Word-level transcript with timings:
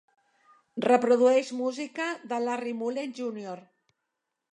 Reprodueix 0.85 1.51
música 1.59 2.07
de 2.31 2.39
Larry 2.45 2.73
Mullen 2.79 3.13
Jr. 3.21 3.55